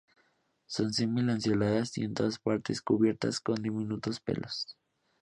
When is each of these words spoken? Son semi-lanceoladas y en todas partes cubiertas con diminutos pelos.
Son 0.65 0.91
semi-lanceoladas 0.91 1.95
y 1.99 2.05
en 2.05 2.15
todas 2.15 2.39
partes 2.39 2.81
cubiertas 2.81 3.39
con 3.39 3.61
diminutos 3.61 4.19
pelos. 4.19 4.75